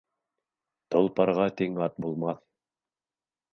[0.95, 2.43] Толпарға тиң ат булмаҫ